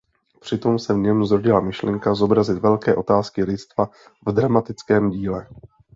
Přitom 0.39 0.79
se 0.79 0.93
v 0.93 0.97
něm 0.97 1.25
zrodila 1.25 1.59
myšlenka 1.61 2.15
zobrazit 2.15 2.57
velké 2.57 2.95
otázky 2.95 3.43
lidstva 3.43 3.89
v 4.27 4.31
dramatickém 4.31 5.09
díle. 5.09 5.47